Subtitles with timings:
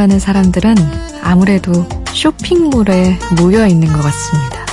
[0.00, 0.74] 나가는 사람들은
[1.22, 4.64] 아무래도 쇼핑몰에 모여 있는 것 같습니다.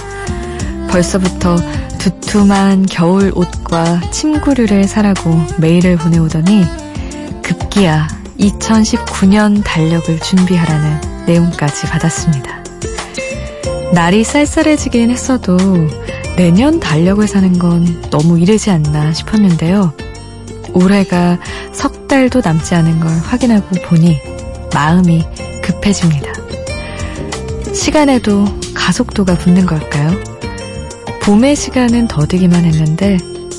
[0.89, 1.57] 벌써부터
[1.97, 6.63] 두툼한 겨울 옷과 침구류를 사라고 메일을 보내오더니
[7.43, 8.07] 급기야
[8.39, 12.63] 2019년 달력을 준비하라는 내용까지 받았습니다.
[13.91, 15.57] 날이 쌀쌀해지긴 했어도
[16.37, 19.93] 내년 달력을 사는 건 너무 이르지 않나 싶었는데요.
[20.71, 21.37] 올해가
[21.73, 24.36] 석 달도 남지 않은 걸 확인하고 보니
[24.73, 25.23] 마음이
[25.63, 26.31] 급해집니다.
[27.73, 30.11] 시간에도 가속도가 붙는 걸까요?
[31.23, 33.17] 봄의 시간은 더디기만 했는데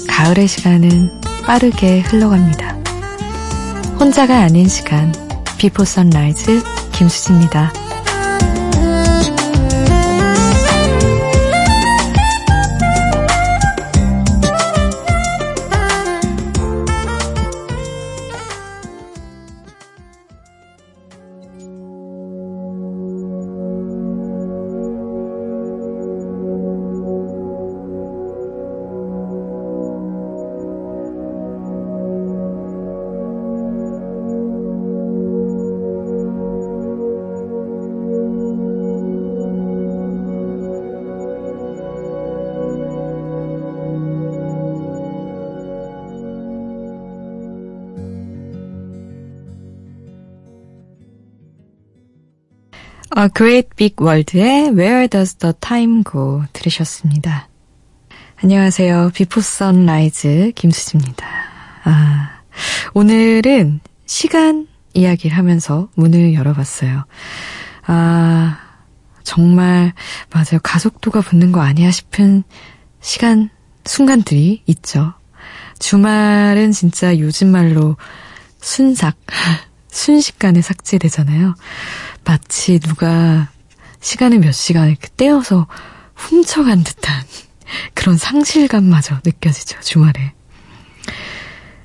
[0.08, 2.76] 가을의 시간은 빠르게 흘러갑니다.
[4.00, 5.12] 혼자가 아닌 시간
[5.58, 7.72] 비포 선라이즈 김수지입니다.
[53.18, 57.48] A Great Big World의 Where Does the Time Go 들으셨습니다.
[58.36, 59.10] 안녕하세요.
[59.12, 61.26] 비포 선라이즈 김수지입니다.
[61.82, 62.42] 아,
[62.94, 67.06] 오늘은 시간 이야기를 하면서 문을 열어봤어요.
[67.88, 68.58] 아,
[69.24, 69.94] 정말
[70.30, 70.60] 맞아요.
[70.62, 72.44] 가속도가 붙는 거 아니야 싶은
[73.00, 73.50] 시간,
[73.84, 75.14] 순간들이 있죠.
[75.80, 77.96] 주말은 진짜 요즘 말로
[78.60, 79.16] 순삭,
[79.98, 81.54] 순식간에 삭제되잖아요.
[82.24, 83.48] 마치 누가
[84.00, 85.66] 시간을 몇 시간 이렇게 떼어서
[86.14, 87.24] 훔쳐간 듯한
[87.94, 90.32] 그런 상실감마저 느껴지죠, 주말에.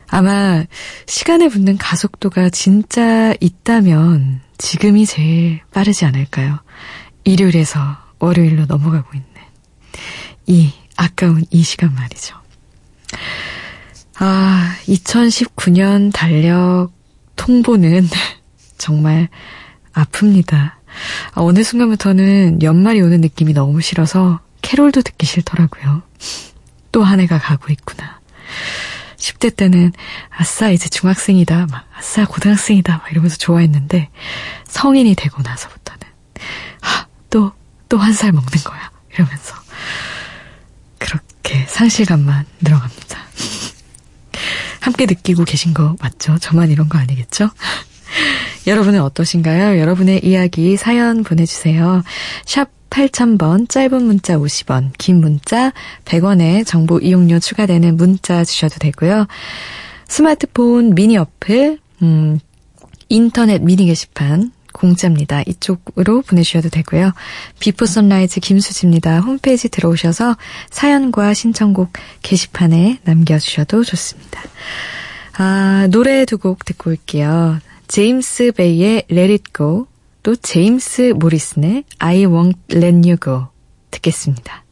[0.07, 0.63] 아마
[1.07, 6.59] 시간에 붙는 가속도가 진짜 있다면 지금이 제일 빠르지 않을까요?
[7.23, 7.79] 일요일에서
[8.19, 9.27] 월요일로 넘어가고 있는
[10.45, 12.35] 이 아까운 이 시간 말이죠.
[14.19, 16.91] 아, 2019년 달력
[17.35, 18.07] 통보는
[18.77, 19.29] 정말
[19.93, 20.55] 아픕니다.
[20.55, 20.75] 아,
[21.35, 26.03] 어느 순간부터는 연말이 오는 느낌이 너무 싫어서 캐롤도 듣기 싫더라고요.
[26.91, 28.19] 또 한 해가 가고 있구나.
[29.17, 29.93] 10대 때는
[30.29, 34.09] 아싸 이제 중학생이다, 막 아싸 고등학생이다 막 이러면서 좋아했는데
[34.67, 36.01] 성인이 되고 나서부터는
[36.81, 39.55] 아, 또또 한 살 먹는 거야 이러면서
[40.99, 43.17] 그렇게 상실감만 늘어갑니다.
[44.83, 46.37] 함께 느끼고 계신 거 맞죠?
[46.39, 47.49] 저만 이런 거 아니겠죠?
[48.67, 49.79] 여러분은 어떠신가요?
[49.79, 52.03] 여러분의 이야기 사연 보내주세요.
[52.45, 55.71] 샵 8000번, 짧은 문자 50원, 긴 문자
[56.03, 59.25] 100원에 정보 이용료 추가되는 문자 주셔도 되고요.
[60.09, 62.39] 스마트폰 미니 어플, 음,
[63.07, 65.43] 인터넷 미니 게시판, 공짜입니다.
[65.47, 67.13] 이쪽으로 보내주셔도 되고요.
[67.59, 69.19] 비포 선라이즈 김수지입니다.
[69.21, 70.35] 홈페이지 들어오셔서
[70.71, 74.41] 사연과 신청곡 게시판에 남겨주셔도 좋습니다.
[75.37, 77.59] 아, 노래 두 곡 듣고 올게요.
[77.87, 79.87] 제임스 베이의 Let It Go,
[80.23, 83.47] 또 제임스 모리슨의 I Won't Let You Go
[83.91, 84.63] 듣겠습니다.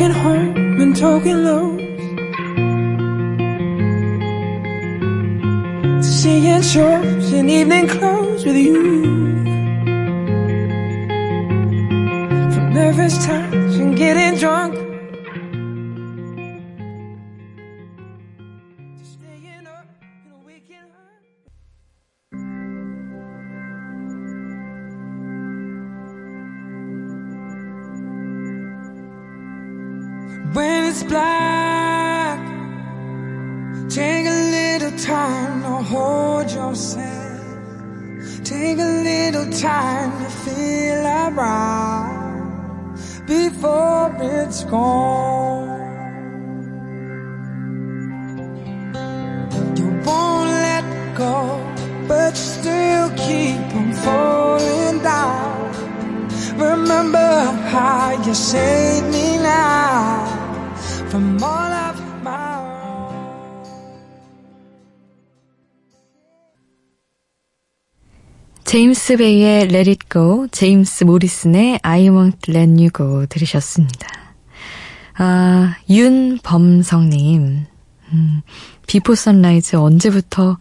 [0.00, 1.76] Walking home and talking low
[6.02, 8.92] seeing shows in evening clothes with you.
[12.52, 14.69] From nervous times and getting drunk.
[35.90, 37.40] Hold yourself.
[38.44, 42.96] Take a little time to feel around
[43.26, 45.80] before it's gone.
[49.78, 51.36] You won't let go,
[52.06, 56.28] but you still keep on falling down.
[56.68, 57.32] Remember
[57.74, 60.26] how you saved me now
[61.10, 61.89] from all of
[68.70, 74.06] 제임스 베이의 Let It Go, 제임스 모리슨의 I Won't Let You Go 들으셨습니다.
[75.18, 77.66] 아, 윤범성님,
[78.12, 78.42] 음,
[78.86, 80.56] 비포 선라이즈 언제부터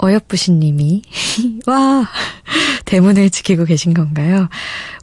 [0.00, 1.02] 어여쁘신 님이,
[1.66, 2.08] 와,
[2.84, 4.48] 대문을 지키고 계신 건가요?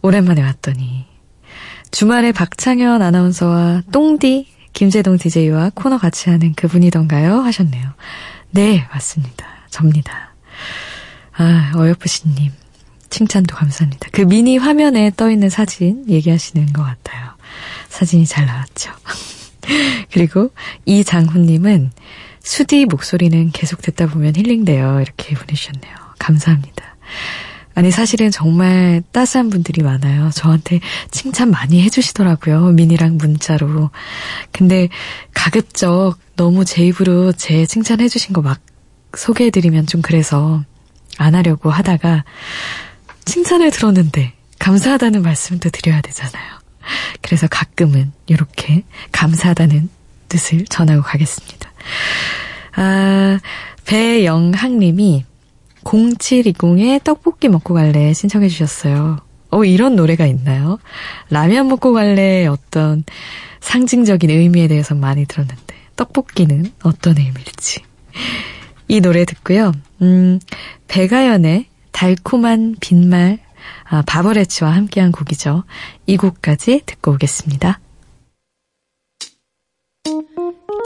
[0.01, 1.07] 오랜만에 왔더니.
[1.91, 7.41] 주말에 박창현 아나운서와 똥디, 김재동 DJ와 코너 같이 하는 그분이던가요?
[7.41, 7.89] 하셨네요.
[8.51, 9.45] 네, 맞습니다.
[9.69, 10.33] 접니다.
[11.37, 12.51] 아, 어여쁘신님.
[13.09, 14.09] 칭찬도 감사합니다.
[14.11, 17.31] 그 미니 화면에 떠있는 사진 얘기하시는 것 같아요.
[17.89, 18.91] 사진이 잘 나왔죠.
[20.11, 20.51] 그리고
[20.85, 21.91] 이장훈님은
[22.41, 25.01] 수디 목소리는 계속 듣다 보면 힐링돼요.
[25.01, 25.95] 이렇게 보내주셨네요.
[26.19, 26.83] 감사합니다.
[27.73, 30.29] 아니, 사실은 정말 따스한 분들이 많아요.
[30.33, 30.79] 저한테
[31.11, 32.71] 칭찬 많이 해주시더라고요.
[32.71, 33.89] 미니랑 문자로.
[34.51, 34.87] 근데
[35.33, 38.61] 가급적 너무 제 입으로 제 칭찬해주신 거 막
[39.15, 40.63] 소개해드리면 좀 그래서
[41.17, 42.23] 안 하려고 하다가
[43.25, 46.43] 칭찬을 들었는데 감사하다는 말씀도 드려야 되잖아요.
[47.21, 49.89] 그래서 가끔은 이렇게 감사하다는
[50.29, 51.71] 뜻을 전하고 가겠습니다.
[52.75, 53.39] 아,
[53.85, 55.25] 배영학님이
[55.83, 59.19] 0720에 떡볶이 먹고 갈래 신청해 주셨어요.
[59.51, 60.79] 어, 이런 노래가 있나요?
[61.29, 63.03] 라면 먹고 갈래 어떤
[63.61, 67.83] 상징적인 의미에 대해서 많이 들었는데, 떡볶이는 어떤 의미일지.
[68.87, 69.71] 이 노래 듣고요.
[70.01, 70.39] 음,
[70.87, 73.39] 배가연의 달콤한 빈말,
[73.85, 75.63] 아, 바버레치와 함께한 곡이죠.
[76.05, 77.79] 이 곡까지 듣고 오겠습니다.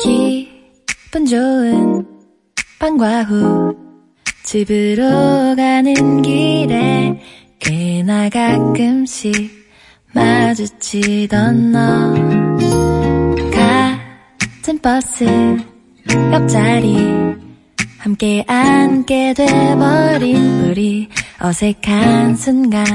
[0.01, 2.05] 기분 좋은
[2.79, 3.75] 밤과 후
[4.43, 7.19] 집으로 가는 길에
[7.59, 9.33] 꽤나 가끔씩
[10.13, 12.13] 마주치던 너
[13.51, 15.25] 같은 버스
[16.31, 17.48] 옆자리
[17.99, 21.09] 함께 앉게 돼버린 우리
[21.41, 22.85] 어색한 순간.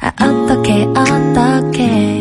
[0.00, 2.20] 아 어떻게 어떻게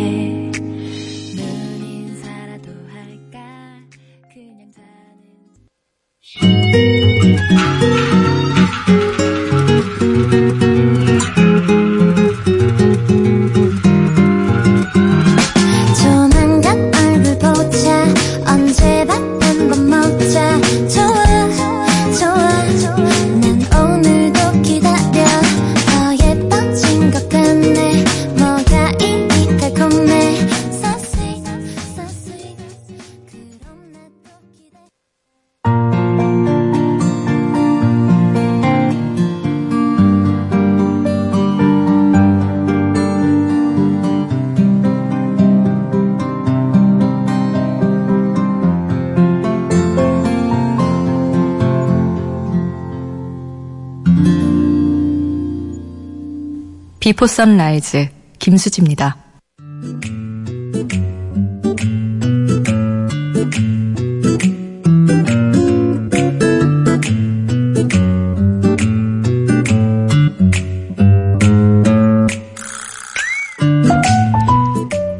[57.09, 59.17] 비포 선라이즈 김수지입니다.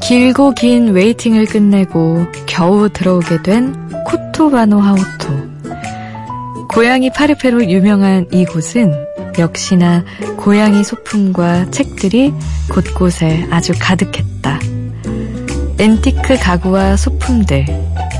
[0.04, 3.74] 길고 긴 waiting을 끝내고 겨우 들어오게 된
[4.06, 5.50] 코토바노 하우토.
[6.70, 8.94] 고양이 파르페로 유명한 이곳은
[9.40, 10.06] 역시나
[10.40, 12.34] 고양이 소품과 책들이
[12.72, 14.60] 곳곳에 아주 가득했다.
[15.78, 17.66] 앤티크 가구와 소품들,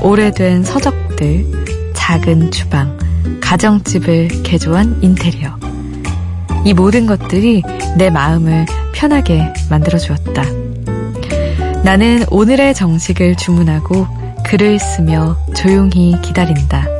[0.02, 2.98] 오래된 서적들, 작은 주방,
[3.40, 5.58] 가정집을 개조한 인테리어.
[6.66, 7.62] 이 모든 것들이
[7.96, 10.44] 내 마음을 편하게 만들어 주었다.
[11.82, 14.06] 나는 오늘의 정식을 주문하고
[14.44, 16.99] 글을 쓰며 조용히 기다린다.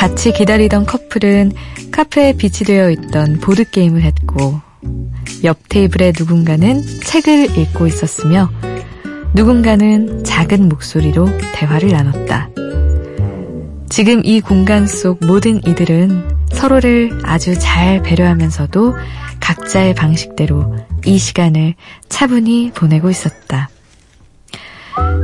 [0.00, 1.52] 같이 기다리던 커플은
[1.92, 4.58] 카페에 비치되어 있던 보드게임을 했고,
[5.44, 8.50] 옆 테이블에 누군가는 책을 읽고 있었으며,
[9.34, 12.48] 누군가는 작은 목소리로 대화를 나눴다.
[13.90, 18.94] 지금 이 공간 속 모든 이들은 서로를 아주 잘 배려하면서도
[19.40, 21.74] 각자의 방식대로 이 시간을
[22.08, 23.68] 차분히 보내고 있었다.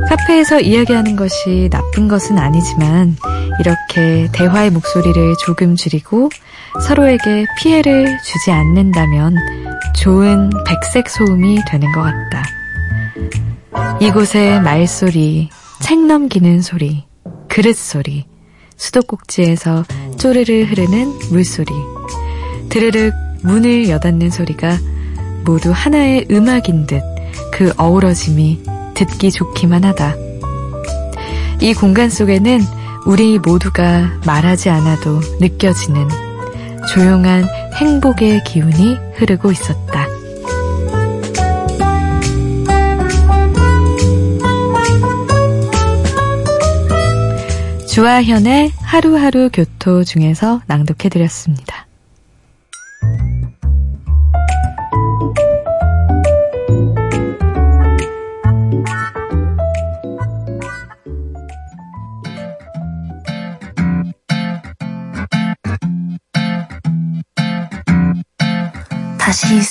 [0.07, 3.17] 카페에서 이야기하는 것이 나쁜 것은 아니지만
[3.59, 6.29] 이렇게 대화의 목소리를 조금 줄이고
[6.81, 9.35] 서로에게 피해를 주지 않는다면
[9.95, 12.43] 좋은 백색 소음이 되는 것 같다.
[13.99, 15.49] 이곳의 말소리,
[15.81, 17.05] 책 넘기는 소리,
[17.47, 18.25] 그릇 소리,
[18.75, 19.83] 수도꼭지에서
[20.17, 21.71] 쪼르르 흐르는 물소리,
[22.69, 24.77] 드르륵 문을 여닫는 소리가
[25.43, 27.01] 모두 하나의 음악인 듯
[27.57, 28.61] 그 어우러짐이
[28.93, 30.15] 듣기 좋기만 하다.
[31.59, 32.61] 이 공간 속에는
[33.07, 36.09] 우리 모두가 말하지 않아도 느껴지는
[36.89, 37.45] 조용한
[37.75, 40.07] 행복의 기운이 흐르고 있었다.
[47.87, 51.86] 주아현의 하루하루 교토 중에서 낭독해드렸습니다.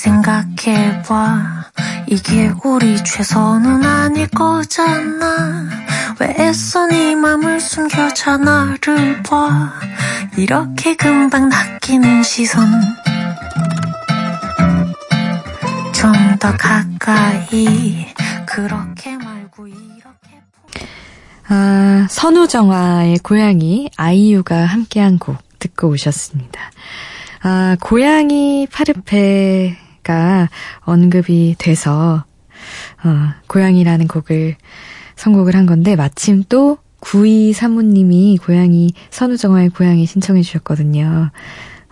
[0.07, 1.65] 생각해봐.
[2.07, 5.67] 이게 우리 최선은 아닐 거잖아.
[6.19, 9.73] 왜 애써 네 맘을 숨겨 전화를 봐.
[10.37, 12.65] 이렇게 금방 낚이는 시선.
[15.93, 18.05] 좀 더 가까이.
[18.45, 20.41] 그렇게 말고 이렇게.
[21.49, 26.59] 아, 선우정아의 고양이 아이유가 함께한 곡 듣고 오셨습니다.
[27.41, 30.49] 아, 고양이 파르페 가
[30.81, 32.23] 언급이 돼서,
[33.03, 34.55] 어, 고양이라는 곡을
[35.17, 41.31] 선곡을 한 건데, 마침 또 구이사오님이 고양이, 선우정아의 고양이 신청해 주셨거든요.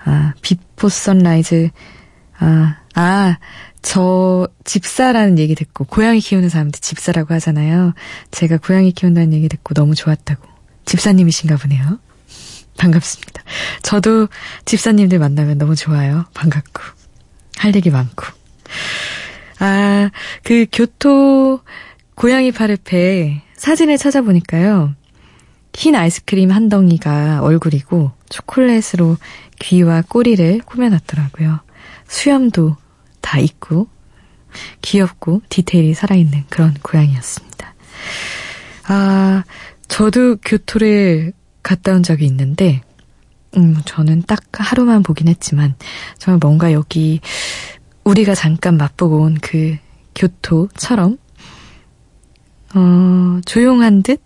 [0.06, 1.70] 아, Before Sunrise,
[2.40, 3.38] 아, 아,
[3.82, 7.94] 저 집사라는 얘기 듣고, 고양이 키우는 사람들 집사라고 하잖아요.
[8.32, 10.48] 제가 고양이 키운다는 얘기 듣고 너무 좋았다고.
[10.86, 12.00] 집사님이신가 보네요.
[12.78, 13.44] 반갑습니다.
[13.84, 14.28] 저도
[14.66, 16.26] 집사님들 만나면 너무 좋아요.
[16.34, 17.05] 반갑고.
[17.58, 18.26] 할 얘기 많고.
[19.60, 20.10] 아,
[20.44, 21.62] 그 교토
[22.16, 24.96] 고양이 파르페 사진을 찾아보니까요.
[25.74, 29.18] 흰 아이스크림 한 덩이가 얼굴이고 초콜릿으로
[29.60, 31.60] 귀와 꼬리를 꾸며놨더라고요.
[32.08, 32.78] 수염도
[33.22, 33.88] 다 있고
[34.82, 37.74] 귀엽고 디테일이 살아있는 그런 고양이였습니다.
[38.88, 39.44] 아,
[39.88, 41.34] 저도 교토를
[41.64, 42.82] 갔다 온 적이 있는데,
[43.58, 45.76] 음, 저는 딱 하루만 보긴 했지만,
[46.18, 47.22] 정말 뭔가 여기,
[48.04, 49.78] 우리가 잠깐 맛보고 온 그
[50.16, 51.18] 교토처럼,
[52.76, 54.22] 어, 조용한 듯,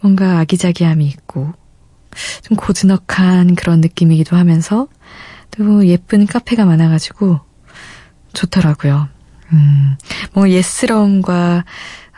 [0.00, 1.52] 뭔가 아기자기함이 있고,
[2.42, 4.88] 좀 고즈넉한 그런 느낌이기도 하면서,
[5.52, 7.40] 또 예쁜 카페가 많아가지고,
[8.32, 9.08] 좋더라고요.
[9.52, 9.96] 음,
[10.32, 11.64] 뭐, 옛스러움과,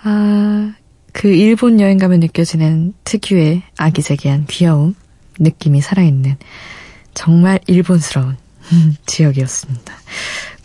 [0.02, 0.72] 아,
[1.12, 4.94] 그 일본 여행 가면 느껴지는 특유의 아기자기한 귀여움,
[5.40, 6.36] 느낌이 살아있는
[7.14, 8.36] 정말 일본스러운
[9.06, 9.94] 지역이었습니다.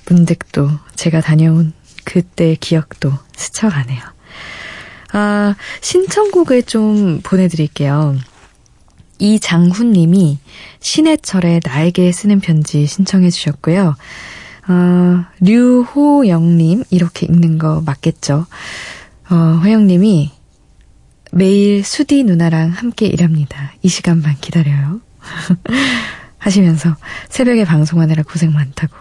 [0.07, 4.01] 문득 또 제가 다녀온 그때 기억도 스쳐가네요.
[5.13, 8.15] 아, 신청곡을 좀 보내드릴게요.
[9.17, 10.39] 이장훈님이
[10.81, 13.95] 신해철의 나에게 쓰는 편지 신청해 주셨고요.
[14.67, 18.45] 어, 류호영님 이렇게 읽는 거 맞겠죠?
[19.29, 20.31] 어, 호영님이
[21.31, 23.73] 매일 수디 누나랑 함께 일합니다.
[23.81, 25.01] 이 시간만 기다려요.
[26.37, 26.95] 하시면서
[27.29, 28.95] 새벽에 방송하느라 고생 많다고.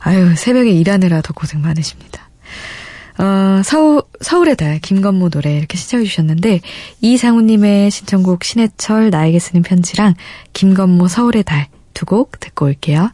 [0.00, 2.30] 아유, 새벽에 일하느라 더 고생 많으십니다.
[3.18, 6.60] 어, 서울, 서울의 달, 김건모 노래 이렇게 신청해 주셨는데,
[7.02, 10.14] 이상우님의 신청곡 신해철 나에게 쓰는 편지랑
[10.52, 13.10] 김건모 서울의 달 두 곡 듣고 올게요.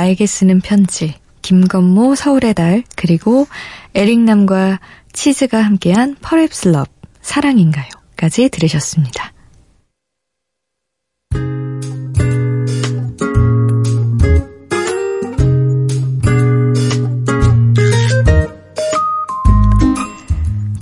[0.00, 3.46] 나에게 쓰는 편지 김건모 서울의 달 그리고
[3.94, 4.80] 에릭남과
[5.12, 6.88] 치즈가 함께한 퍼랩스 럽
[7.20, 9.32] 사랑인가요 까지 들으셨습니다.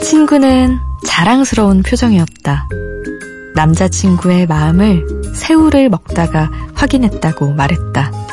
[0.01, 2.69] 친구는 자랑스러운 표정이었다.
[3.57, 8.28] 남자친구의 마음을 새우를 먹다가 확인했다고 말했다.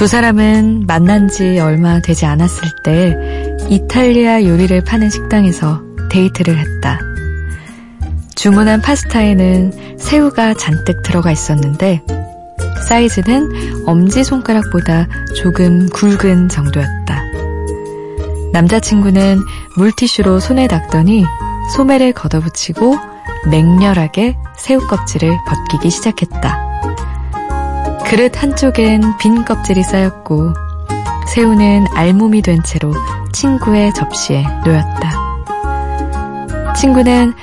[0.00, 3.14] 두 사람은 만난 지 얼마 되지 않았을 때
[3.68, 6.98] 이탈리아 요리를 파는 식당에서 데이트를 했다.
[8.34, 12.00] 주문한 파스타에는 새우가 잔뜩 들어가 있었는데
[12.88, 17.22] 사이즈는 엄지손가락보다 조금 굵은 정도였다.
[18.54, 19.38] 남자친구는
[19.76, 21.26] 물티슈로 손에 닦더니
[21.76, 22.96] 소매를 걷어붙이고
[23.50, 26.69] 맹렬하게 새우 껍질을 벗기기 시작했다.
[28.10, 30.52] 그릇 한쪽엔 빈 껍질이 쌓였고
[31.32, 32.92] 새우는 알몸이 된 채로
[33.32, 35.12] 친구의 접시에 놓였다.
[36.76, 37.34] 친구는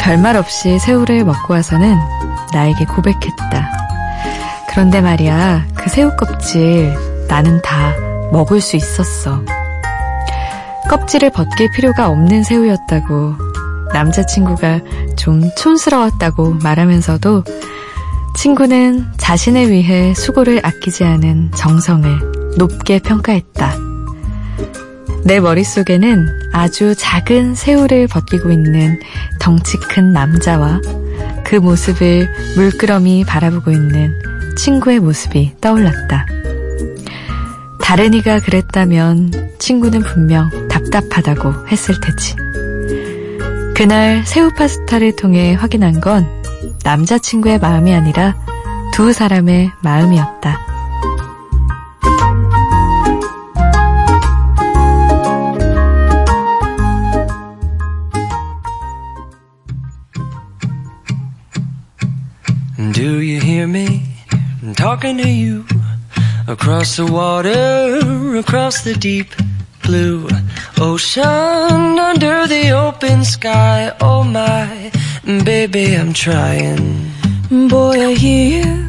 [0.00, 1.96] 별말 없이 새우를 먹고 와서는
[2.52, 3.72] 나에게 고백했다.
[4.68, 6.92] 그런데 말이야, 그 새우 껍질
[7.28, 7.94] 나는 다
[8.32, 9.44] 먹을 수 있었어.
[10.90, 13.36] 껍질을 벗길 필요가 없는 새우였다고
[13.94, 14.80] 남자친구가
[15.14, 17.44] 좀 촌스러웠다고 말하면서도
[18.36, 23.74] 친구는 자신을 위해 수고를 아끼지 않은 정성을 높게 평가했다.
[25.24, 29.00] 내 머릿속에는 아주 작은 새우를 벗기고 있는
[29.40, 30.80] 덩치 큰 남자와
[31.44, 34.12] 그 모습을 물끄러미 바라보고 있는
[34.56, 36.26] 친구의 모습이 떠올랐다.
[37.80, 42.36] 다른 이가 그랬다면 친구는 분명 답답하다고 했을 테지.
[43.74, 46.35] 그날 새우 파스타를 통해 확인한 건
[46.86, 48.36] 남자친구의 마음이 아니라
[48.92, 50.56] 두 사람의 마음이었다.
[62.92, 64.04] Do you hear me
[64.76, 65.64] talking to you?
[66.46, 69.34] Across the water, across the deep
[69.82, 70.28] blue
[70.80, 73.92] ocean, under the open sky.
[74.00, 74.92] Oh my,
[75.26, 77.10] baby, I'm trying.
[77.68, 78.88] Boy, I hear you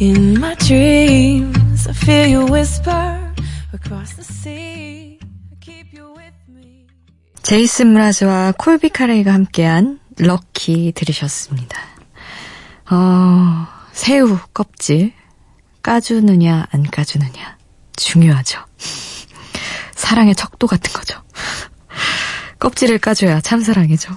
[0.00, 1.86] in my dreams.
[1.86, 3.32] I feel you whisper
[3.72, 5.18] across the sea.
[5.60, 6.86] Keep you with me.
[7.42, 11.78] 제이슨 무라즈와 콜비 카레이가 함께한 럭키 들으셨습니다.
[12.90, 15.12] 어, 새우 껍질.
[15.82, 17.58] 까주느냐, 안 까주느냐.
[17.94, 18.58] 중요하죠.
[19.94, 21.22] 사랑의 척도 같은 거죠.
[22.58, 24.12] 껍질을 까줘야 참사랑이죠.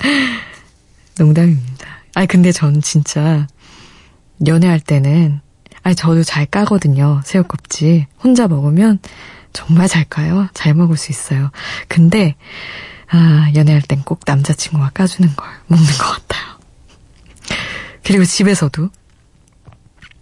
[1.18, 1.86] 농담입니다.
[2.14, 3.46] 아니, 근데 전 진짜
[4.46, 5.40] 연애할 때는,
[5.82, 7.20] 아니, 저도 잘 까거든요.
[7.24, 8.06] 새우 껍질.
[8.22, 8.98] 혼자 먹으면
[9.52, 10.48] 정말 잘 까요.
[10.54, 11.50] 잘 먹을 수 있어요.
[11.88, 12.34] 근데,
[13.10, 16.58] 아, 연애할 땐 꼭 남자친구가 까주는 걸 먹는 것 같아요.
[18.02, 18.90] 그리고 집에서도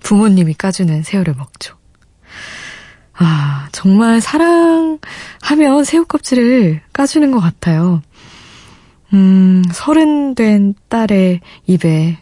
[0.01, 1.77] 부모님이 까주는 새우를 먹죠.
[3.15, 8.03] 아, 정말 사랑하면 새우 껍질을 까주는 것 같아요.
[9.12, 12.18] 음, 서른 된 딸의 입에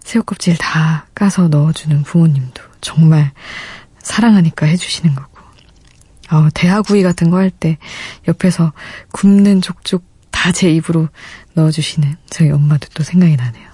[0.00, 3.32] 새우 껍질 다 까서 넣어주는 부모님도 정말
[4.00, 5.32] 사랑하니까 해주시는 거고.
[6.30, 7.78] 어, 대하구이 같은 거 할 때
[8.26, 8.72] 옆에서
[9.12, 11.08] 굽는 족족 다 제 입으로
[11.54, 13.68] 넣어주시는 저희 엄마도 또 생각이 나네요.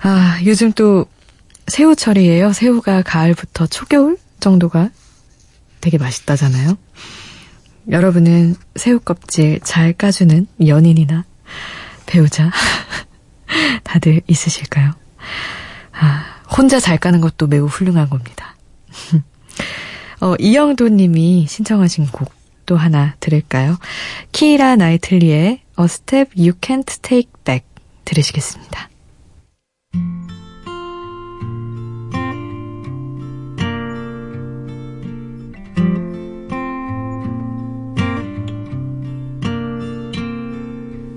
[0.00, 1.06] 아, 요즘 또
[1.68, 2.52] 새우철이에요.
[2.52, 4.90] 새우가 가을부터 초겨울 정도가
[5.80, 6.76] 되게 맛있다잖아요.
[7.90, 11.24] 여러분은 새우 껍질 잘 까주는 연인이나
[12.12, 12.50] 배우자
[13.84, 14.92] 다들 있으실까요?
[15.92, 16.24] 아,
[16.56, 18.54] 혼자 잘 까는 것도 매우 훌륭한 겁니다.
[20.20, 23.76] 어, 이영도 님이 신청하신 곡 또 하나 들을까요?
[24.32, 27.66] 키라 나이틀리의 A Step You Can't Take Back
[28.04, 28.88] 들으시겠습니다.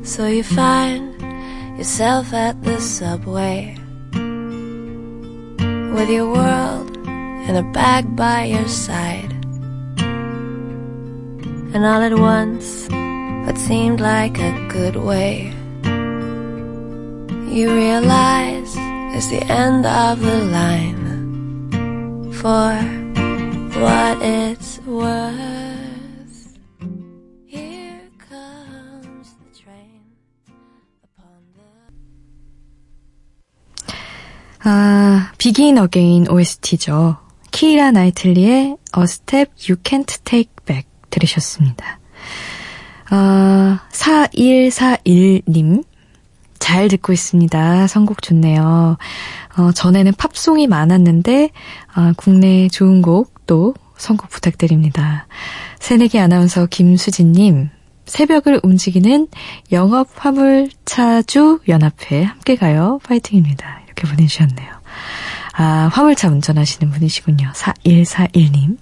[0.06, 1.20] So you find
[1.80, 3.76] yourself at the subway
[5.96, 6.96] with your world
[7.50, 9.32] in a bag by your side.
[11.74, 12.88] And all at once,
[13.48, 15.52] what seemed like a good way,
[17.50, 18.76] you realize
[19.18, 21.02] it's the end of the line
[22.32, 22.78] for
[23.82, 25.95] what it's worth.
[35.46, 37.18] 아, Begin Again OST죠.
[37.52, 42.00] 키이라 나이틀리의 A Step You Can't Take Back 들으셨습니다.
[43.12, 45.84] 어, 4141님,
[46.58, 47.86] 잘 듣고 있습니다.
[47.86, 48.98] 선곡 좋네요.
[49.58, 51.52] 어, 전에는 팝송이 많았는데,
[51.96, 55.28] 어, 국내 좋은 곡도 선곡 부탁드립니다.
[55.80, 57.70] 새내기 아나운서 김수지님,
[58.08, 59.28] 새벽을 움직이는
[59.72, 63.00] 영업 화물차주 연합회 함께 가요.
[63.04, 63.82] 파이팅입니다.
[63.86, 64.75] 이렇게 보내주셨네요.
[65.58, 67.52] 아, 화물차 운전하시는 분이시군요.
[67.54, 68.78] 4141님.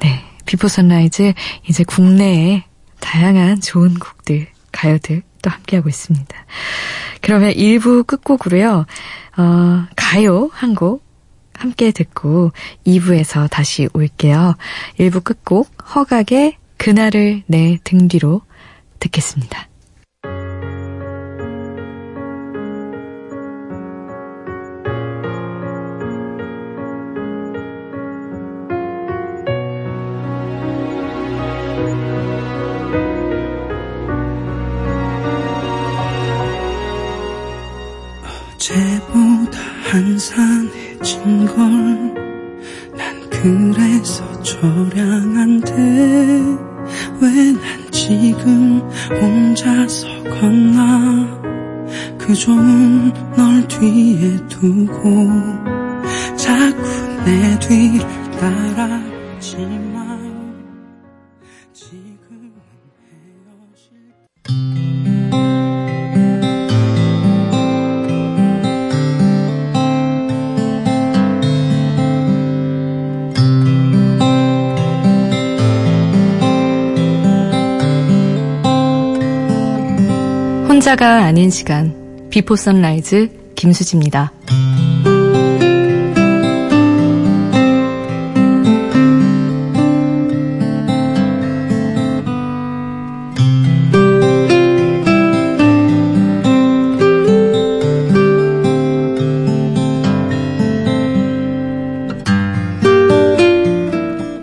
[0.00, 0.24] 네.
[0.46, 1.32] Before Sunrise
[1.68, 2.64] 이제 국내에
[2.98, 6.36] 다양한 좋은 곡들, 가요들 또 함께하고 있습니다.
[7.22, 8.84] 그러면 1부 끝곡으로요,
[9.38, 11.08] 어, 가요 한 곡
[11.54, 12.52] 함께 듣고
[12.86, 14.56] 2부에서 다시 올게요.
[14.98, 18.40] 1부 끝곡 허각의 그날을 내 등 뒤로
[18.98, 19.69] 듣겠습니다.
[38.70, 39.58] 어제보다
[39.90, 42.10] 한산해진 걸
[42.96, 45.74] 난 그래서 cho량한데
[47.20, 48.80] 왜 난 지금
[49.10, 51.40] 혼자서 걷나?
[52.18, 55.28] 그 좋은 널 뒤에 두고
[56.36, 56.82] 자꾸
[57.24, 58.06] 내 뒤를
[58.38, 59.00] 따라
[80.80, 84.32] 혼자가 아닌 시간 비포 선라이즈 김수지입니다.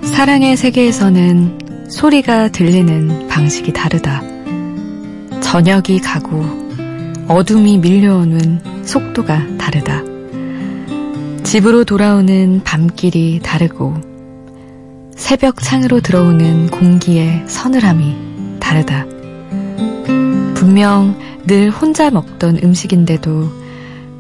[0.04, 4.37] 사랑의 세계에서는 소리가 들리는 방식이 다르다.
[5.50, 6.44] 저녁이 가고
[7.30, 10.04] 어둠이 밀려오는 속도가 다르다.
[11.44, 13.94] 집으로 돌아오는 밤길이 다르고
[15.16, 19.06] 새벽 창으로 들어오는 공기의 서늘함이 다르다.
[20.54, 23.50] 분명 늘 혼자 먹던 음식인데도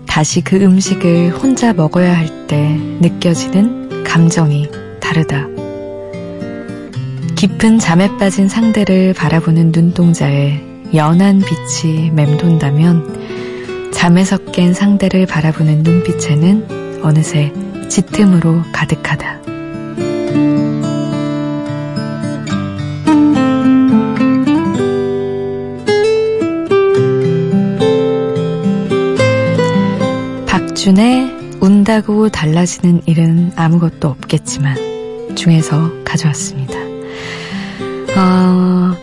[0.07, 4.69] 다시 그 음식을 혼자 먹어야 할 때 느껴지는 감정이
[5.01, 5.45] 다르다.
[7.35, 17.51] 깊은 잠에 빠진 상대를 바라보는 눈동자에 연한 빛이 맴돈다면 잠에서 깬 상대를 바라보는 눈빛에는 어느새
[17.89, 19.41] 짙음으로 가득하다.
[30.45, 36.77] 박준의 운다고 달라지는 일은 아무것도 없겠지만 중에서 가져왔습니다.
[38.15, 38.95] 어,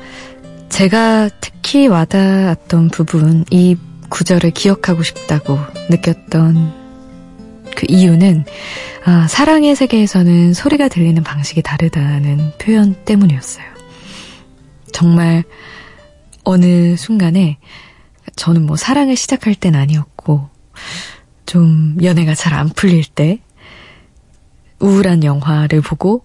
[0.68, 3.76] 제가 특히 와닿았던 부분, 이
[4.10, 5.58] 구절을 기억하고 싶다고
[5.90, 6.72] 느꼈던
[7.74, 8.44] 그 이유는
[9.04, 13.64] 아, 사랑의 세계에서는 소리가 들리는 방식이 다르다는 표현 때문이었어요.
[14.92, 15.42] 정말
[16.44, 17.58] 어느 순간에
[18.36, 20.48] 저는 뭐 사랑을 시작할 땐 아니었고
[21.46, 23.40] 좀 연애가 잘 안 풀릴 때
[24.80, 26.24] 우울한 영화를 보고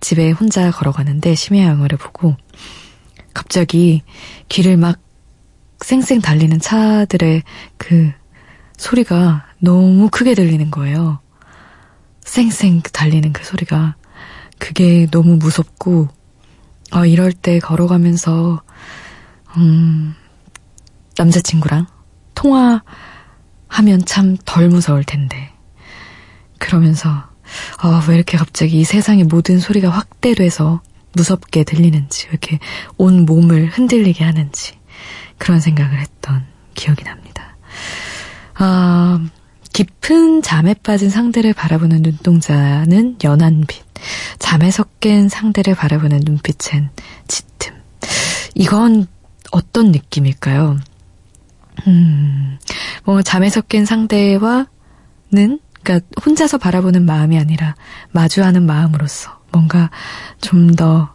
[0.00, 2.36] 집에 혼자 걸어가는데 심야 영화를 보고
[3.34, 4.02] 갑자기
[4.48, 4.98] 길을 막
[5.82, 7.42] 쌩쌩 달리는 차들의
[7.78, 8.12] 그
[8.76, 11.20] 소리가 너무 크게 들리는 거예요.
[12.24, 13.96] 쌩쌩 달리는 그 소리가.
[14.58, 16.08] 그게 너무 무섭고,
[16.92, 18.62] 어, 이럴 때 걸어가면서,
[19.56, 20.14] 음,
[21.16, 21.86] 남자친구랑
[22.34, 25.52] 통화하면 참 덜 무서울 텐데.
[26.58, 27.08] 그러면서,
[27.78, 30.82] 아, 왜 이렇게 갑자기 이 세상의 모든 소리가 확대돼서
[31.12, 32.58] 무섭게 들리는지, 왜 이렇게
[32.96, 34.78] 온 몸을 흔들리게 하는지,
[35.38, 36.44] 그런 생각을 했던
[36.74, 37.56] 기억이 납니다.
[38.54, 39.24] 아,
[39.72, 43.82] 깊은 잠에 빠진 상대를 바라보는 눈동자는 연한 빛,
[44.38, 46.90] 잠에서 깬 상대를 바라보는 눈빛엔
[47.28, 47.74] 짙음.
[48.54, 49.06] 이건
[49.50, 50.78] 어떤 느낌일까요?
[51.86, 52.58] 음,
[53.04, 54.66] 뭐, 잠에서 깬 상대와는,
[55.32, 57.74] 그니까, 혼자서 바라보는 마음이 아니라,
[58.12, 59.90] 마주하는 마음으로서, 뭔가
[60.40, 61.10] 좀 더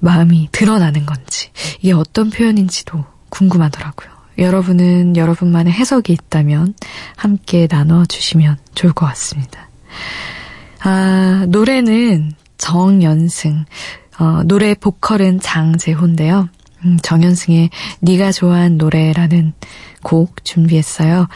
[0.00, 1.50] 마음이 드러나는 건지,
[1.80, 4.10] 이게 어떤 표현인지도 궁금하더라고요.
[4.38, 6.74] 여러분은 여러분만의 해석이 있다면
[7.16, 9.68] 함께 나눠주시면 좋을 것 같습니다.
[10.82, 13.66] 아, 노래는 정연승,
[14.18, 16.48] 어, 노래 보컬은 장재호인데요.
[16.86, 17.68] 음, 정연승의
[18.00, 19.52] 네가 좋아한 노래라는
[20.02, 21.28] 곡 준비했어요.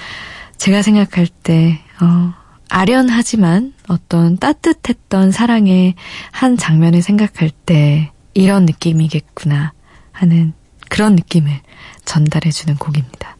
[0.56, 2.32] 제가 생각할 때, 어,
[2.70, 5.94] 아련하지만 어떤 따뜻했던 사랑의
[6.30, 9.72] 한 장면을 생각할 때 이런 느낌이겠구나
[10.12, 10.52] 하는
[10.88, 11.60] 그런 느낌을
[12.04, 13.36] 전달해주는 곡입니다.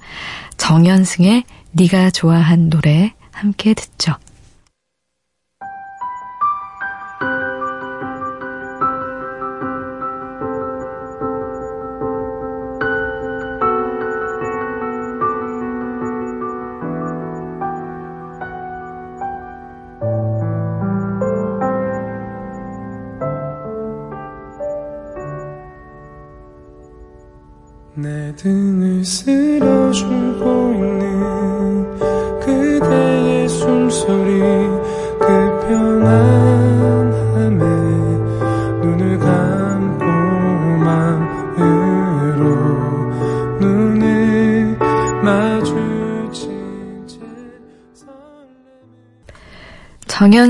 [0.57, 4.15] 정연승의 네가 좋아한 노래 함께 듣죠.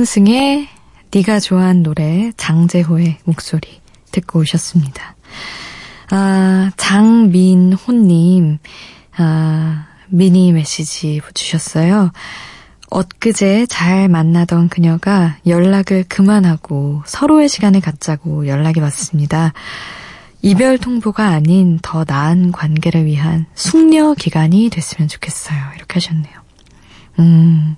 [0.05, 0.69] 정연승의
[1.12, 3.81] 네가 좋아한 노래 장재호의 목소리
[4.12, 5.17] 듣고 오셨습니다.
[6.11, 8.59] 아, 장민호님,
[9.17, 12.12] 아, 미니 메시지 주셨어요.
[12.90, 19.55] 엊그제 잘 만나던 그녀가 연락을 그만하고 서로의 시간을 갖자고 연락이 왔습니다.
[20.43, 25.59] 이별 통보가 아닌 더 나은 관계를 위한 숙려 기간이 됐으면 좋겠어요.
[25.77, 26.35] 이렇게 하셨네요.
[27.21, 27.77] 음,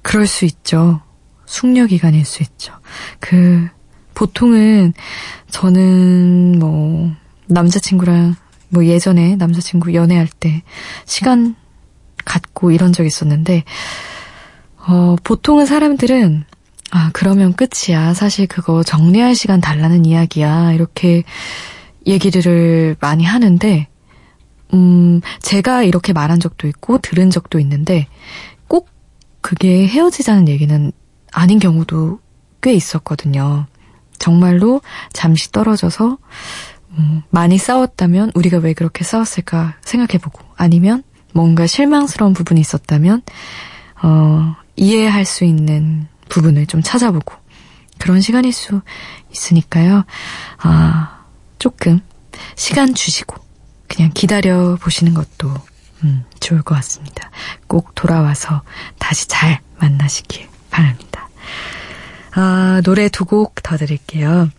[0.00, 1.02] 그럴 수 있죠.
[1.46, 2.74] 숙려 기간일 수 있죠.
[3.20, 3.68] 그,
[4.14, 4.92] 보통은
[5.50, 7.12] 저는 뭐,
[7.46, 8.36] 남자친구랑
[8.68, 10.62] 뭐 예전에 남자친구 연애할 때
[11.04, 11.54] 시간
[12.24, 13.64] 갖고 이런 적 있었는데,
[14.88, 16.44] 어, 보통은 사람들은
[16.92, 18.14] 아, 그러면 끝이야.
[18.14, 20.72] 사실 그거 정리할 시간 달라는 이야기야.
[20.72, 21.24] 이렇게
[22.06, 23.88] 얘기를 많이 하는데,
[24.72, 28.06] 음, 제가 이렇게 말한 적도 있고, 들은 적도 있는데,
[28.68, 28.88] 꼭
[29.40, 30.92] 그게 헤어지자는 얘기는
[31.36, 32.18] 아닌 경우도
[32.62, 33.66] 꽤 있었거든요.
[34.18, 34.80] 정말로
[35.12, 36.16] 잠시 떨어져서,
[36.92, 41.02] 음, 많이 싸웠다면 우리가 왜 그렇게 싸웠을까 생각해보고, 아니면
[41.34, 43.20] 뭔가 실망스러운 부분이 있었다면,
[44.02, 47.34] 어, 이해할 수 있는 부분을 좀 찾아보고,
[47.98, 48.80] 그런 시간일 수
[49.30, 50.04] 있으니까요.
[50.62, 51.24] 아,
[51.58, 52.00] 조금
[52.54, 53.36] 시간 주시고,
[53.88, 55.52] 그냥 기다려 보시는 것도,
[56.02, 57.30] 음, 좋을 것 같습니다.
[57.66, 58.62] 꼭 돌아와서
[58.98, 61.25] 다시 잘 만나시길 바랍니다.
[62.32, 64.50] 아, 노래 두 곡 더 드릴게요.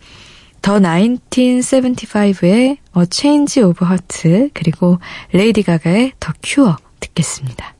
[0.62, 4.98] 더 1975의 A Change of Heart 그리고
[5.32, 7.74] 레이디 가가의 더 큐어 듣겠습니다.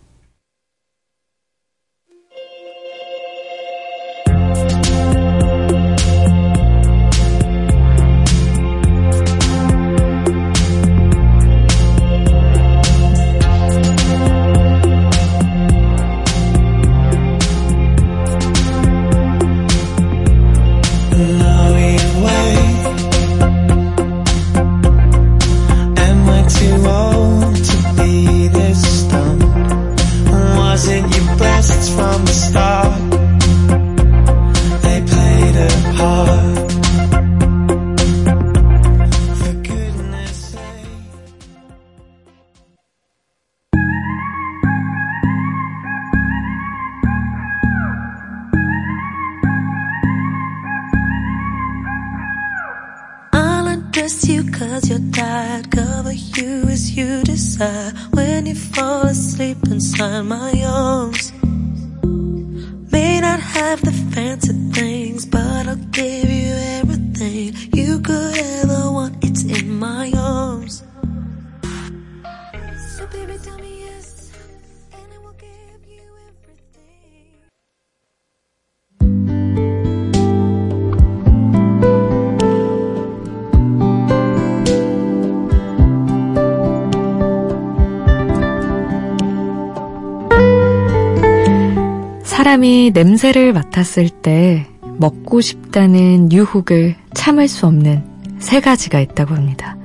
[92.49, 98.03] 사람이 냄새를 맡았을 때 먹고 싶다는 유혹을 참을 수 없는
[98.39, 99.77] 세 가지가 있다고 합니다.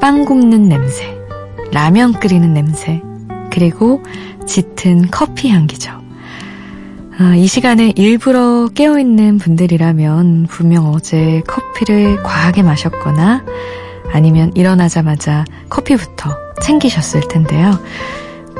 [0.00, 1.18] 빵 굽는 냄새,
[1.72, 3.02] 라면 끓이는 냄새,
[3.50, 4.04] 그리고
[4.46, 5.90] 짙은 커피 향기죠.
[7.18, 13.44] 아, 이 시간에 일부러 깨어있는 분들이라면 분명 어제 커피를 과하게 마셨거나
[14.12, 16.30] 아니면 일어나자마자 커피부터
[16.62, 17.80] 챙기셨을 텐데요.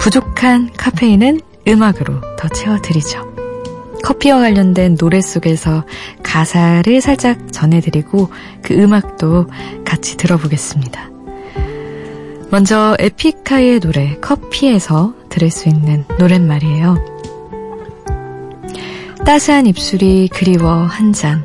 [0.00, 3.28] 부족한 카페인은 음악으로 더 채워드리죠.
[4.02, 5.84] 커피와 관련된 노래 속에서
[6.22, 8.30] 가사를 살짝 전해드리고
[8.62, 9.46] 그 음악도
[9.84, 11.10] 같이 들어보겠습니다.
[12.50, 17.18] 먼저 에픽하이의 노래 커피에서 들을 수 있는 노랫말이에요.
[19.26, 21.44] 따스한 입술이 그리워 한 잔,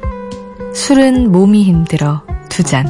[0.73, 2.87] 술은 몸이 힘들어 두 잔,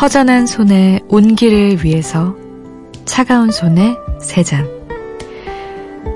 [0.00, 2.36] 허전한 손에 온기를 위해서
[3.06, 4.75] 차가운 손에 세 잔.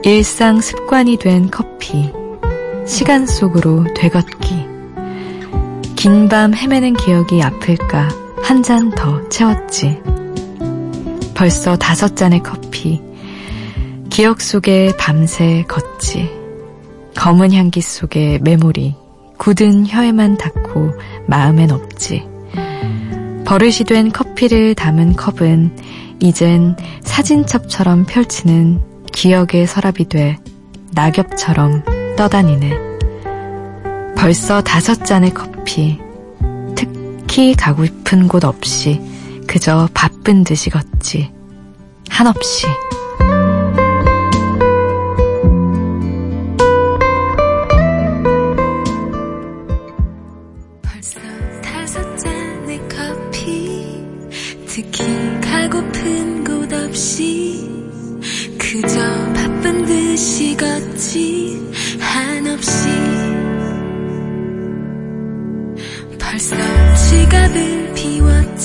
[0.02, 2.10] 일상 습관이 된 커피,
[2.86, 4.66] 시간 속으로 되걷기.
[5.96, 8.08] 긴 밤 헤매는 기억이 아플까
[8.42, 10.00] 한 잔 더 채웠지.
[11.34, 13.02] 벌써 다섯 잔의 커피.
[14.08, 16.30] 기억 속에 밤새 걷지.
[17.16, 18.94] 검은 향기 속에 메모리.
[19.36, 20.92] 굳은 혀에만 닿고
[21.26, 22.26] 마음엔 없지.
[23.44, 25.76] 버릇이 된 커피를 담은 컵은
[26.20, 28.80] 이젠 사진첩처럼 펼치는
[29.12, 30.38] 기억의 서랍이 돼
[30.92, 31.84] 낙엽처럼
[32.16, 32.76] 떠다니네.
[34.16, 35.98] 벌써 다섯 잔의 커피.
[36.76, 39.00] 특히 가고 싶은 곳 없이
[39.46, 41.32] 그저 바쁜 듯이 걷지.
[42.08, 42.66] 한없이.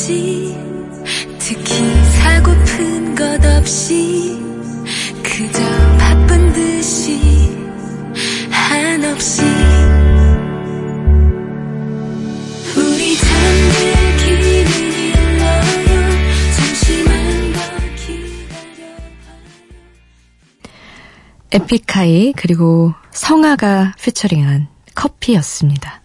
[0.06, 0.56] 비웠지
[1.40, 1.74] 특히
[2.20, 4.38] 사고픈 것 없이
[5.24, 5.62] 그저
[5.98, 7.20] 바쁜 듯이
[8.52, 9.42] 한없이.
[12.78, 15.62] 우리 잠들기를 일러요.
[16.56, 17.60] 잠시만 더
[17.96, 18.96] 기다려봐요.
[21.52, 26.05] 에픽하이 그리고 성아가 피처링한 커피였습니다.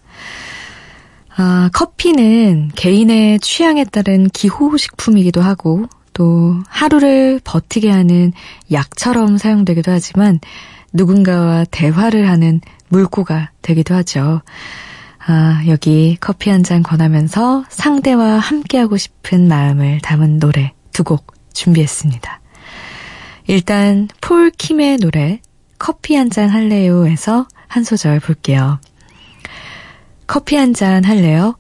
[1.37, 8.33] 아, 커피는 개인의 취향에 따른 기호식품이기도 하고 또 하루를 버티게 하는
[8.73, 10.41] 약처럼 사용되기도 하지만
[10.93, 14.43] 누군가와 대화를 하는 물고가 되기도 하죠.
[15.27, 22.41] 아, 여기 커피 한 잔 권하면서 상대와 함께하고 싶은 마음을 담은 노래 두 곡 준비했습니다.
[23.47, 25.41] 일단 폴 킴의 노래
[25.79, 28.79] 커피 한 잔 할래요에서 한 소절 볼게요.
[30.31, 31.59] 커피 한 잔 할래요?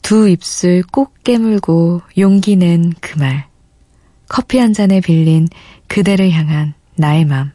[0.00, 3.46] 두 입술 꼭 깨물고 용기 낸 그 말.
[4.26, 5.48] 커피 한 잔에 빌린
[5.86, 7.52] 그대를 향한 나의 맘.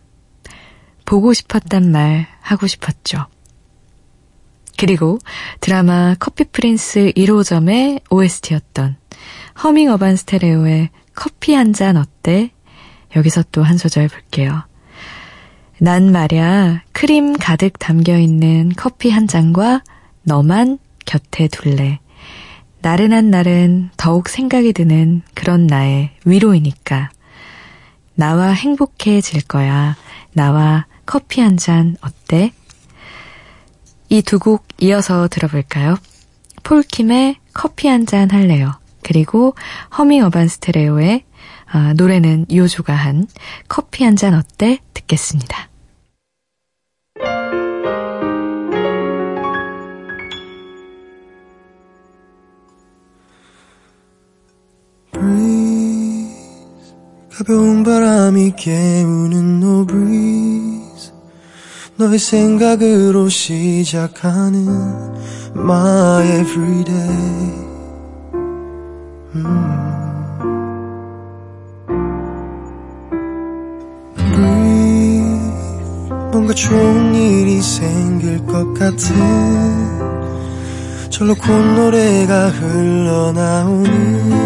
[1.03, 3.25] 보고 싶었단 말 하고 싶었죠.
[4.77, 5.17] 그리고
[5.61, 8.97] 드라마 커피 프린스 1호점의 OST였던
[9.63, 12.51] 허밍 어반 스테레오의 커피 한 잔 어때?
[13.15, 14.63] 여기서 또 한 소절 볼게요.
[15.79, 19.81] 난 말야 크림 가득 담겨 있는 커피 한 잔과
[20.25, 21.99] 너만 곁에 둘래.
[22.81, 27.09] 나른한 날은 더욱 생각이 드는 그런 나의 위로이니까.
[28.15, 29.95] 나와 행복해질 거야.
[30.33, 32.51] 나와 커피 한 잔 어때?
[34.09, 35.95] 이 두 곡 이어서 들어볼까요?
[36.63, 38.73] 폴킴의 커피 한 잔 할래요.
[39.03, 39.55] 그리고
[39.97, 41.23] 허밍 어반 스테레오의
[41.67, 43.27] 아, 노래는 요조가 한
[43.67, 44.79] 커피 한 잔 어때?
[44.93, 45.69] 듣겠습니다.
[57.37, 61.11] 가벼운 바람이 깨우는 no breeze
[61.97, 64.65] 너의 생각으로 시작하는
[65.53, 67.09] my everyday
[69.35, 69.75] 음.
[74.15, 75.27] breathe
[76.31, 79.13] 뭔가 좋은 일이 생길 것 같은
[81.09, 84.44] 절로 콧노래가 흘러나오는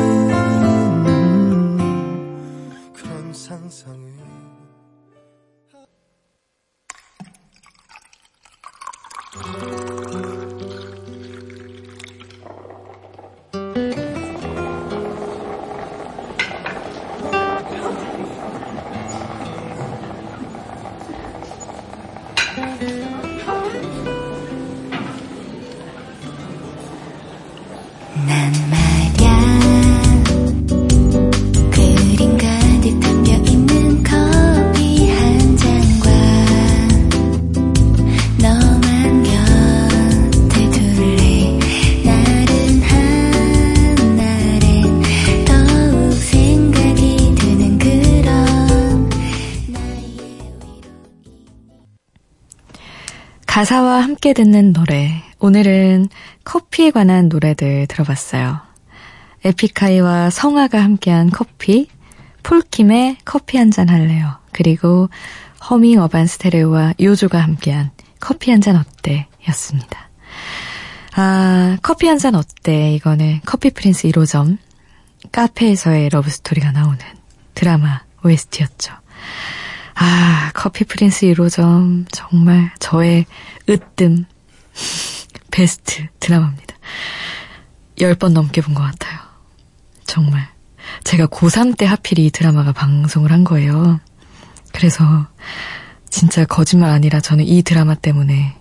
[53.60, 55.22] 가사와 함께 듣는 노래.
[55.40, 56.08] 오늘은
[56.46, 58.62] 커피에 관한 노래들 들어봤어요.
[59.44, 61.90] 에픽하이와 성아가 함께한 커피,
[62.44, 64.38] 폴킴의 커피 한 잔 할래요.
[64.54, 65.10] 그리고
[65.70, 67.92] 허밍 어반 스테레오와 요조가 함께한
[68.22, 69.28] 커피 한 잔 어때?
[69.50, 70.10] 였습니다.
[71.18, 72.94] 아, 커피 한 잔 어때?
[72.94, 74.58] 이거는 커피 프린스 1호점
[75.34, 76.98] 카페에서의 러브스토리가 나오는
[77.56, 78.94] 드라마 OST였죠.
[80.02, 83.26] 아, 커피 프린스 1호점 정말 저의
[83.70, 84.26] 으뜸
[85.52, 86.76] 베스트 드라마입니다.
[87.98, 89.20] 10번 넘게 본 것 같아요.
[90.06, 90.48] 정말.
[91.04, 94.00] 제가 고3 때 하필 이 드라마가 방송을 한 거예요.
[94.72, 95.28] 그래서
[96.10, 98.56] 진짜 거짓말 아니라 저는 이 드라마 때문에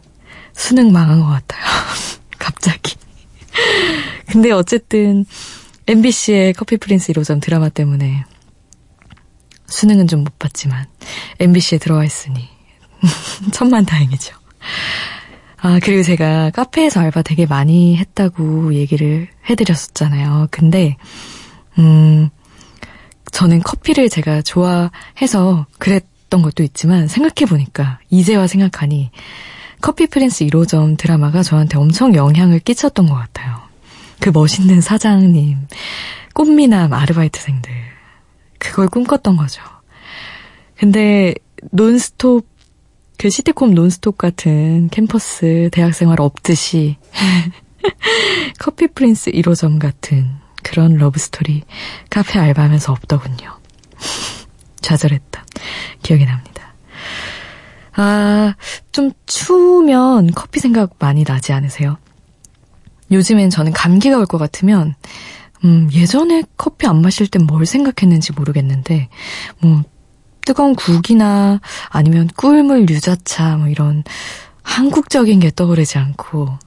[0.55, 1.63] 수능 망한 것 같아요.
[2.39, 2.97] 갑자기.
[4.27, 5.25] 근데 어쨌든
[5.87, 8.25] MBC의 커피 프린스 1호점 드라마 때문에
[9.69, 10.87] 수능은 좀 못 봤지만
[11.39, 12.49] MBC에 들어와 있으니
[13.53, 14.35] 천만 다행이죠.
[15.61, 20.49] 아, 그리고 제가 카페에서 알바 되게 많이 했다고 얘기를 해드렸었잖아요.
[20.53, 20.97] 근데,
[21.79, 22.31] 음,
[23.33, 29.11] 저는 커피를 제가 좋아해서 그랬던 것도 있지만 생각해보니까, 이제와 생각하니,
[29.81, 33.57] 커피 프린스 1호점 드라마가 저한테 엄청 영향을 끼쳤던 것 같아요.
[34.21, 35.67] 그 멋있는 사장님,
[36.35, 37.88] 꽃미남 아르바이트생들.
[38.59, 39.63] 그걸 꿈꿨던 거죠.
[40.77, 41.35] 근데
[41.73, 42.47] 논스톱
[43.19, 46.97] 그 시트콤 논스톱 같은 캠퍼스 대학생활 없듯이
[48.61, 51.63] 커피 프린스 1호점 같은 그런 러브스토리
[52.11, 53.59] 카페 알바하면서 없더군요.
[54.81, 55.45] 좌절했다.
[56.03, 56.75] 기억이 납니다.
[57.97, 58.55] 아,
[58.93, 61.99] 좀 추우면 커피 생각 많이 나지 않으세요?
[63.11, 64.95] 요즘엔 저는 감기가 올 것 같으면
[65.65, 69.09] 음, 예전에 커피 안 마실 땐 뭘 생각했는지 모르겠는데,
[69.61, 69.83] 뭐,
[70.45, 74.05] 뜨거운 국이나 아니면 꿀물 유자차, 뭐 이런
[74.63, 76.59] 한국적인 게 떠오르지 않고,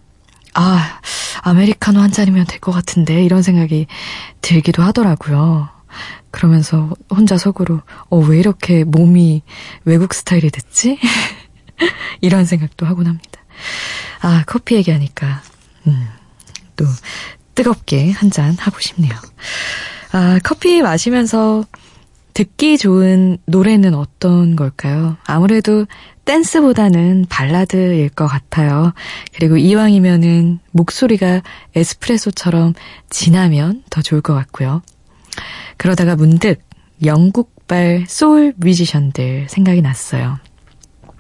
[0.53, 0.99] 아,
[1.41, 3.87] 아메리카노 한 잔이면 될 것 같은데, 이런 생각이
[4.41, 5.69] 들기도 하더라고요.
[6.29, 9.41] 그러면서 혼자 속으로, 어, 왜 이렇게 몸이
[9.85, 10.99] 외국 스타일이 됐지?
[12.21, 13.41] 이런 생각도 하곤 합니다.
[14.21, 15.41] 아, 커피 얘기하니까,
[15.87, 16.07] 음,
[16.75, 16.85] 또,
[17.61, 19.11] 뜨겁게 한 잔 하고 싶네요.
[20.13, 21.63] 아, 커피 마시면서
[22.33, 25.17] 듣기 좋은 노래는 어떤 걸까요?
[25.25, 25.85] 아무래도
[26.25, 28.93] 댄스보다는 발라드일 것 같아요.
[29.35, 31.41] 그리고 이왕이면은 목소리가
[31.75, 32.73] 에스프레소처럼
[33.09, 34.81] 진하면 더 좋을 것 같고요.
[35.77, 36.61] 그러다가 문득
[37.03, 40.39] 영국발 소울 뮤지션들 생각이 났어요.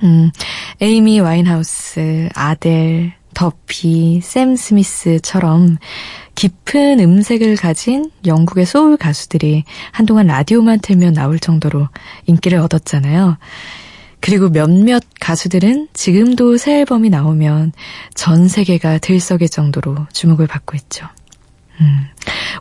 [0.03, 0.31] 음,
[0.79, 5.77] 에이미 와인하우스, 아델, 더피, 샘 스미스처럼
[6.35, 11.87] 깊은 음색을 가진 영국의 소울 가수들이 한동안 라디오만 틀면 나올 정도로
[12.25, 13.37] 인기를 얻었잖아요.
[14.21, 17.73] 그리고 몇몇 가수들은 지금도 새 앨범이 나오면
[18.13, 21.07] 전 세계가 들썩일 정도로 주목을 받고 있죠.
[21.81, 22.05] 음,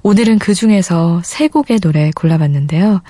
[0.03, 3.03] 오늘은 그 중에서 세 곡의 노래 골라봤는데요.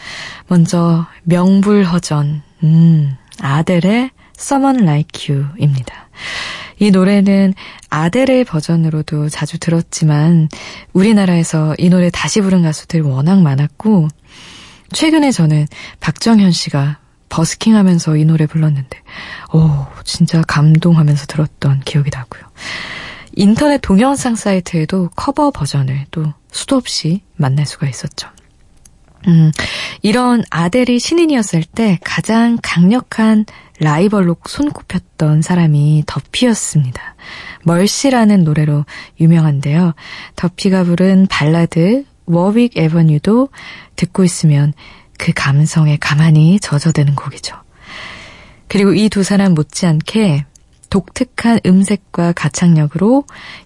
[0.48, 6.08] 먼저 명불허전, 음, 아델의 Someone Like You입니다.
[6.80, 7.54] 이 노래는
[7.90, 10.48] 아델의 버전으로도 자주 들었지만
[10.94, 14.08] 우리나라에서 이 노래 다시 부른 가수들 워낙 많았고
[14.92, 15.66] 최근에 저는
[16.00, 18.98] 박정현 씨가 버스킹 하면서 이 노래 불렀는데
[19.52, 22.42] 오 진짜 감동하면서 들었던 기억이 나고요.
[23.36, 28.28] 인터넷 동영상 사이트에도 커버 버전을 또 수도 없이 만날 수가 있었죠.
[29.28, 29.52] 음,
[30.02, 33.44] 이런 아델이 신인이었을 때 가장 강력한
[33.80, 37.16] 라이벌로 손꼽혔던 사람이 더피였습니다.
[37.64, 38.84] 멀시라는 노래로
[39.20, 39.94] 유명한데요.
[40.36, 43.48] 더피가 부른 발라드 워윅 에버뉴도
[43.96, 44.72] 듣고 있으면
[45.18, 47.56] 그 감성에 가만히 젖어드는 곡이죠.
[48.68, 50.44] 그리고 이 두 사람 못지않게
[50.90, 53.24] 독특한 음색과 가창력으로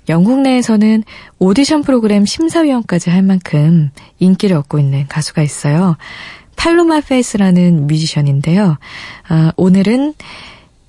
[0.08, 1.04] 영국 내에서는
[1.38, 5.96] 오디션 프로그램 심사위원까지 할 만큼 인기를 얻고 있는 가수가 있어요.
[6.56, 8.78] 팔로마 페이스라는 뮤지션인데요.
[9.28, 10.14] 아, 오늘은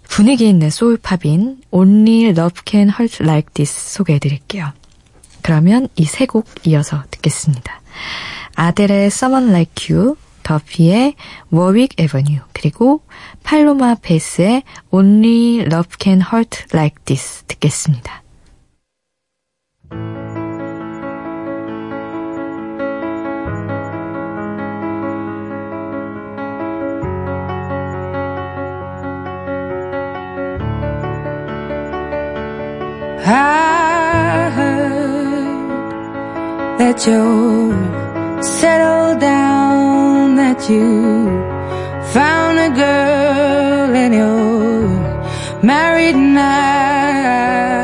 [0.07, 4.71] 분위기 있는 소울팝인 Only Love Can Hurt Like This 소개해드릴게요.
[5.41, 7.81] 그러면 이 세 곡 이어서 듣겠습니다.
[8.55, 11.15] 아델의 Someone Like You, 더피의
[11.53, 13.01] Warwick Avenue, 그리고
[13.43, 18.23] 팔로마 페이스의 Only Love Can Hurt Like This 듣겠습니다.
[33.27, 35.57] I heard
[36.77, 37.73] that you
[38.43, 41.25] settled down, that you
[42.13, 47.74] found a girl and you're married now.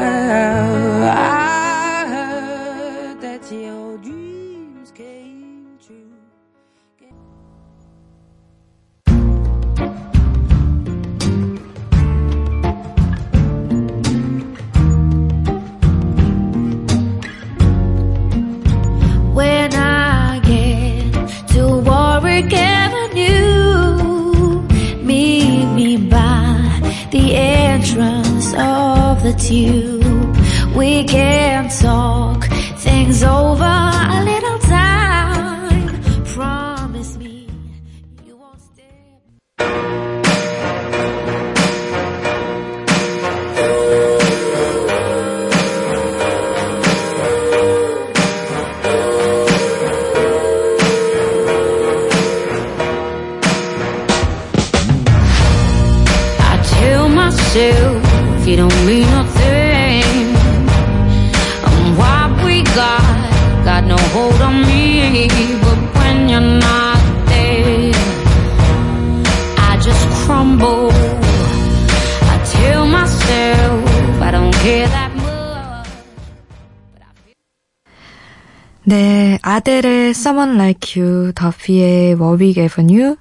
[80.12, 83.16] 의 Someone Like You, 더피의 Warwick Avenue,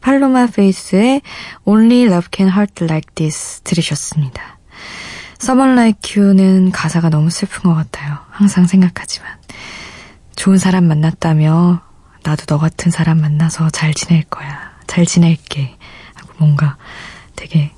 [0.00, 1.22] 팔로마 페이스의
[1.64, 4.58] Only Love Can Hurt Like This 들으셨습니다.
[5.40, 8.18] Someone Like You는 가사가 너무 슬픈 것 같아요.
[8.30, 9.30] 항상 생각하지만.
[10.34, 11.82] 좋은 사람 만났다며
[12.24, 14.72] 나도 너 같은 사람 만나서 잘 지낼 거야.
[14.88, 15.76] 잘 지낼게.
[16.14, 16.76] 하고 뭔가
[17.36, 17.70] 되게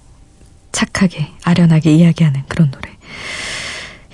[0.72, 2.96] 착하게, 아련하게 이야기하는 그런 노래.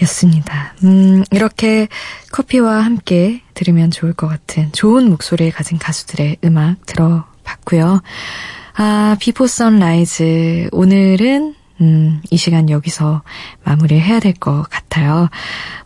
[0.03, 0.75] 였습니다.
[0.85, 1.89] 음, 이렇게
[2.33, 8.03] 커피와 함께 들으면 좋을 것 같은 좋은 목소리를 가진 가수들의 음악 들어봤고요.
[8.77, 10.69] 아, Before Sunrise.
[10.73, 13.23] 오늘은, 음, 이 시간 여기서
[13.65, 15.29] 마무리를 해야 될 것 같아요.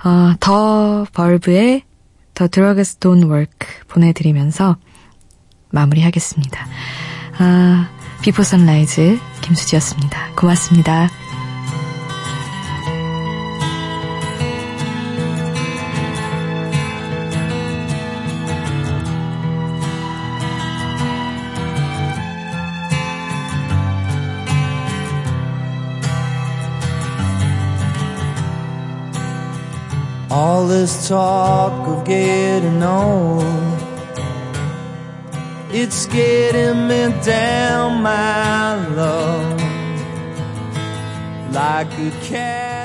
[0.04, 1.82] 어, The Verve의
[2.34, 4.76] The Drugs Don't Work 보내드리면서
[5.70, 6.66] 마무리하겠습니다.
[7.38, 7.88] 아,
[8.22, 10.34] Before Sunrise 김수지였습니다.
[10.36, 11.09] 고맙습니다.
[30.67, 33.45] All this talk of getting old,
[35.71, 39.61] it's getting me down, my love,
[41.53, 42.76] like a cat.